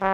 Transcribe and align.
Här 0.00 0.06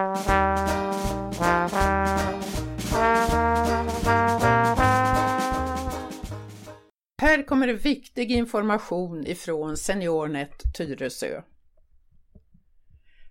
kommer 7.47 7.73
viktig 7.73 8.31
information 8.31 9.27
ifrån 9.27 9.77
SeniorNet 9.77 10.63
Tyresö. 10.77 11.41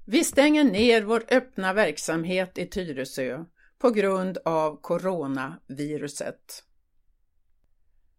Vi 0.07 0.25
stänger 0.25 0.65
ner 0.65 1.03
vår 1.03 1.25
öppna 1.31 1.73
verksamhet 1.73 2.59
i 2.59 2.67
Tyresö 2.67 3.45
på 3.79 3.91
grund 3.91 4.39
av 4.45 4.81
coronaviruset. 4.81 6.65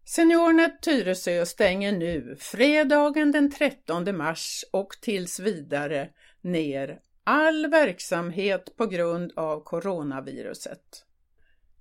SeniorNet 0.04 0.82
Tyresö 0.82 1.46
stänger 1.46 1.92
nu 1.92 2.36
fredagen 2.38 3.32
den 3.32 3.50
13 3.50 4.16
mars 4.16 4.64
och 4.72 4.88
tills 5.00 5.40
vidare 5.40 6.08
ner 6.40 7.00
all 7.28 7.66
verksamhet 7.70 8.76
på 8.76 8.86
grund 8.86 9.32
av 9.36 9.60
coronaviruset. 9.60 11.04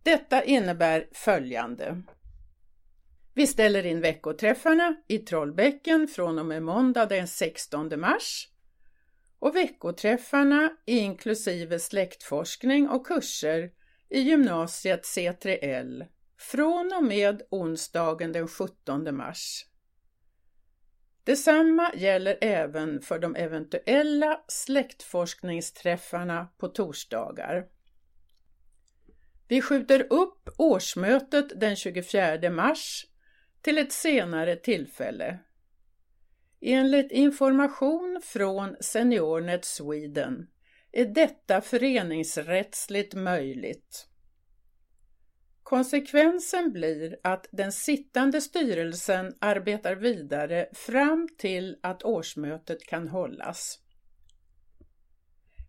Detta 0.03 0.43
innebär 0.43 1.07
följande. 1.11 2.01
Vi 3.33 3.47
ställer 3.47 3.85
in 3.85 4.01
veckoträffarna 4.01 4.95
i 5.07 5.17
Trollbäcken 5.17 6.07
från 6.07 6.39
och 6.39 6.45
med 6.45 6.63
måndag 6.63 7.05
den 7.05 7.27
16 7.27 7.99
mars 7.99 8.49
och 9.39 9.55
veckoträffarna 9.55 10.69
inklusive 10.85 11.79
släktforskning 11.79 12.89
och 12.89 13.07
kurser 13.07 13.71
i 14.09 14.19
gymnasiet 14.19 15.03
C3L 15.03 16.05
från 16.39 16.91
och 16.97 17.03
med 17.03 17.41
onsdagen 17.49 18.31
den 18.31 18.47
17 18.47 19.15
mars. 19.15 19.65
Detsamma 21.25 21.91
gäller 21.95 22.37
även 22.41 23.01
för 23.01 23.19
de 23.19 23.35
eventuella 23.35 24.41
släktforskningsträffarna 24.47 26.47
på 26.57 26.67
torsdagar. 26.67 27.65
Vi 29.47 29.61
skjuter 29.61 30.13
upp 30.13 30.49
årsmötet 30.57 31.59
den 31.59 31.75
24 31.75 32.49
mars 32.49 33.05
till 33.61 33.77
ett 33.77 33.91
senare 33.91 34.55
tillfälle. 34.55 35.39
Enligt 36.61 37.11
information 37.11 38.21
från 38.23 38.75
SeniorNet 38.79 39.65
Sweden 39.65 40.47
är 40.91 41.05
detta 41.05 41.61
föreningsrättsligt 41.61 43.13
möjligt. 43.13 44.07
Konsekvensen 45.65 46.71
blir 46.71 47.17
att 47.23 47.47
den 47.51 47.71
sittande 47.71 48.41
styrelsen 48.41 49.35
arbetar 49.39 49.95
vidare 49.95 50.69
fram 50.73 51.27
till 51.37 51.77
att 51.83 52.03
årsmötet 52.03 52.85
kan 52.85 53.07
hållas. 53.07 53.79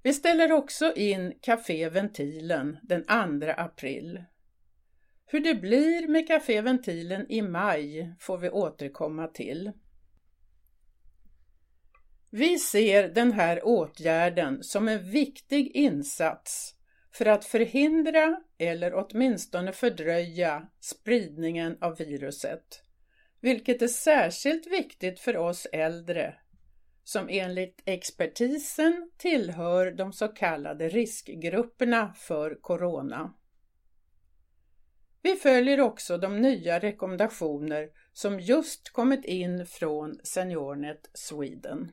Vi 0.03 0.13
ställer 0.13 0.53
också 0.53 0.93
in 0.93 1.39
Café 1.41 1.89
Ventilen 1.89 2.79
den 2.83 3.05
2 3.05 3.11
april. 3.57 4.25
Hur 5.27 5.41
det 5.41 5.55
blir 5.55 6.09
med 6.09 6.29
Café 6.29 6.61
Ventilen 6.61 7.31
i 7.31 7.43
maj 7.43 8.15
får 8.21 8.39
vi 8.39 8.51
återkomma 8.51 9.29
till. 9.29 9.73
Vi 12.31 12.59
ser 12.59 13.09
den 13.09 13.33
här 13.33 13.67
åtgärden 13.67 14.63
som 14.63 14.89
en 14.89 15.11
viktig 15.11 15.77
insats 15.77 16.75
för 17.13 17.27
att 17.27 17.45
förhindra 17.45 18.41
eller 18.59 18.95
åtminstone 18.95 19.73
fördröja 19.73 20.67
spridningen 20.81 21.79
av 21.81 21.97
viruset, 21.97 22.83
vilket 23.41 23.83
är 23.83 23.89
särskilt 23.89 24.67
viktigt 24.67 25.21
för 25.21 25.37
oss 25.37 25.67
äldre 25.73 26.35
som 27.09 27.29
enligt 27.31 27.83
expertisen 27.85 29.11
tillhör 29.17 29.91
de 29.91 30.13
så 30.13 30.29
kallade 30.29 30.89
riskgrupperna 30.89 32.15
för 32.15 32.55
corona. 32.61 33.35
Vi 35.23 35.37
följer 35.37 35.81
också 35.81 36.19
de 36.19 36.41
nya 36.41 36.79
rekommendationer 36.79 37.91
som 38.13 38.41
just 38.41 38.91
kommit 38.91 39.25
in 39.25 39.67
från 39.67 40.19
SeniorNet 40.23 41.11
Sweden. 41.15 41.93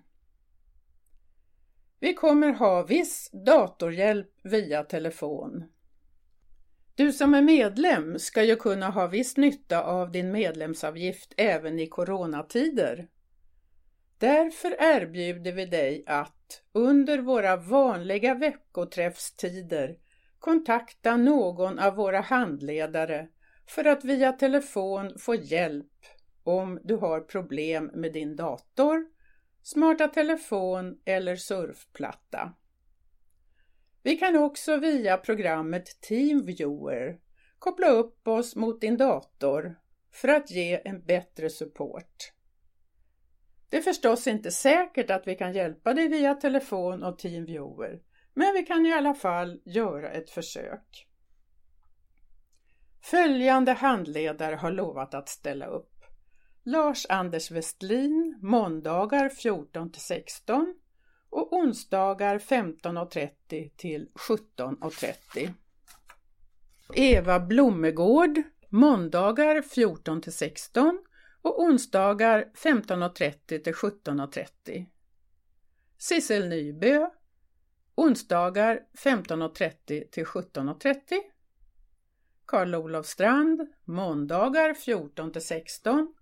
Vi 1.99 2.13
kommer 2.13 2.53
ha 2.53 2.83
viss 2.83 3.29
datorhjälp 3.45 4.31
via 4.43 4.83
telefon. 4.83 5.72
Du 6.95 7.11
som 7.11 7.33
är 7.33 7.41
medlem 7.41 8.19
ska 8.19 8.43
ju 8.43 8.55
kunna 8.55 8.89
ha 8.89 9.07
viss 9.07 9.37
nytta 9.37 9.83
av 9.83 10.11
din 10.11 10.31
medlemsavgift 10.31 11.33
även 11.37 11.79
i 11.79 11.87
coronatider. 11.87 13.07
Därför 14.17 14.75
erbjuder 14.79 15.51
vi 15.51 15.65
dig 15.65 16.03
att 16.07 16.61
under 16.71 17.17
våra 17.17 17.55
vanliga 17.55 18.33
veckoträffstider 18.33 19.97
kontakta 20.39 21.17
någon 21.17 21.79
av 21.79 21.95
våra 21.95 22.21
handledare 22.21 23.27
för 23.65 23.85
att 23.85 24.05
via 24.05 24.31
telefon 24.31 25.19
få 25.19 25.35
hjälp 25.35 26.05
om 26.43 26.79
du 26.83 26.95
har 26.95 27.19
problem 27.19 27.91
med 27.93 28.13
din 28.13 28.35
dator 28.35 29.05
smarta 29.63 30.07
telefon 30.07 30.97
eller 31.05 31.35
surfplatta. 31.35 32.53
Vi 34.03 34.17
kan 34.17 34.35
också 34.35 34.77
via 34.77 35.17
programmet 35.17 36.01
TeamViewer 36.01 37.19
koppla 37.59 37.87
upp 37.87 38.27
oss 38.27 38.55
mot 38.55 38.81
din 38.81 38.97
dator 38.97 39.75
för 40.11 40.27
att 40.27 40.51
ge 40.51 40.81
en 40.85 41.05
bättre 41.05 41.49
support. 41.49 42.33
Det 43.69 43.77
är 43.77 43.81
förstås 43.81 44.27
inte 44.27 44.51
säkert 44.51 45.09
att 45.09 45.27
vi 45.27 45.35
kan 45.35 45.53
hjälpa 45.53 45.93
dig 45.93 46.07
via 46.07 46.35
telefon 46.35 47.03
och 47.03 47.19
TeamViewer, 47.19 48.01
men 48.33 48.53
vi 48.53 48.63
kan 48.63 48.85
i 48.85 48.93
alla 48.93 49.13
fall 49.13 49.61
göra 49.65 50.11
ett 50.11 50.29
försök. 50.29 51.07
Följande 53.01 53.71
handledare 53.71 54.55
har 54.55 54.71
lovat 54.71 55.13
att 55.13 55.29
ställa 55.29 55.65
upp. 55.65 56.05
Lars-Anders 56.63 57.51
Westlin 57.51 58.39
måndagar 58.41 59.29
14 59.29 59.91
till 59.91 60.01
16 60.01 60.75
och 61.33 61.53
onsdagar 61.53 62.39
15.30 62.39 63.69
till 63.75 64.09
17.30. 64.13 65.53
Eva 66.93 67.39
Blommegård 67.39 68.41
måndagar 68.69 69.61
14 69.61 70.21
till 70.21 70.33
16 70.33 70.99
och 71.41 71.61
onsdagar 71.61 72.51
15.30 72.55 73.63
till 73.63 73.73
17.30. 73.73 74.85
Sissel 75.97 76.49
Nybö 76.49 77.09
onsdagar 77.95 78.79
15.30 78.97 80.09
till 80.09 80.25
17.30. 80.25 80.95
Karl-Olof 82.45 83.05
Strand 83.05 83.67
måndagar 83.83 84.73
14 84.73 85.31
till 85.31 85.45
16 85.45 86.13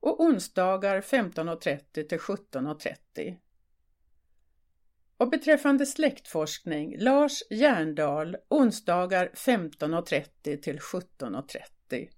och 0.00 0.20
onsdagar 0.20 1.00
15.30 1.00 2.08
till 2.08 2.18
17.30. 2.18 3.36
Och 5.22 5.30
beträffande 5.30 5.86
släktforskning, 5.86 6.96
Lars 6.98 7.42
Järndal, 7.50 8.36
onsdagar 8.48 9.30
15.30 9.34 10.60
till 10.60 10.78
17.30. 10.78 12.08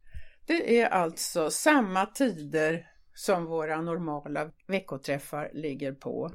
Det 0.46 0.80
är 0.80 0.88
alltså 0.88 1.50
samma 1.50 2.06
tider 2.06 2.86
som 3.14 3.46
våra 3.46 3.80
normala 3.80 4.50
veckoträffar 4.66 5.50
ligger 5.54 5.92
på. 5.92 6.30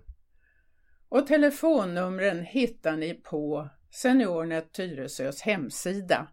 Och 1.09 1.28
telefonnumren 1.28 2.44
hittar 2.44 2.97
ni 2.97 3.13
på 3.13 3.69
SeniorNet 3.91 4.72
Tyresös 4.72 5.41
hemsida. 5.41 6.28